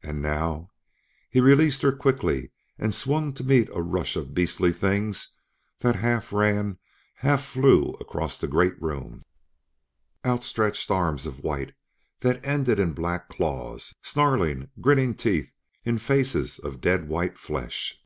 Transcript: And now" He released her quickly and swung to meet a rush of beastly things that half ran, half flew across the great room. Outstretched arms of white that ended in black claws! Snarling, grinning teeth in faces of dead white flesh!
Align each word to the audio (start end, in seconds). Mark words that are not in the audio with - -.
And 0.00 0.22
now" 0.22 0.70
He 1.32 1.40
released 1.40 1.82
her 1.82 1.90
quickly 1.90 2.52
and 2.78 2.94
swung 2.94 3.32
to 3.34 3.42
meet 3.42 3.68
a 3.70 3.82
rush 3.82 4.14
of 4.14 4.32
beastly 4.32 4.70
things 4.70 5.32
that 5.80 5.96
half 5.96 6.32
ran, 6.32 6.78
half 7.16 7.44
flew 7.44 7.86
across 7.98 8.38
the 8.38 8.46
great 8.46 8.80
room. 8.80 9.24
Outstretched 10.24 10.88
arms 10.88 11.26
of 11.26 11.40
white 11.42 11.74
that 12.20 12.46
ended 12.46 12.78
in 12.78 12.92
black 12.92 13.28
claws! 13.28 13.92
Snarling, 14.04 14.70
grinning 14.80 15.16
teeth 15.16 15.50
in 15.84 15.98
faces 15.98 16.60
of 16.60 16.80
dead 16.80 17.08
white 17.08 17.36
flesh! 17.36 17.98